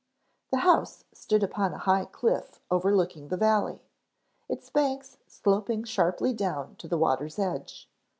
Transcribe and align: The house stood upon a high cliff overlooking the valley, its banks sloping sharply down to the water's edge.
The 0.49 0.61
house 0.65 1.03
stood 1.13 1.43
upon 1.43 1.75
a 1.75 1.77
high 1.77 2.05
cliff 2.05 2.59
overlooking 2.71 3.27
the 3.27 3.37
valley, 3.37 3.83
its 4.49 4.67
banks 4.71 5.17
sloping 5.27 5.83
sharply 5.83 6.33
down 6.33 6.75
to 6.77 6.87
the 6.87 6.97
water's 6.97 7.37
edge. 7.37 7.87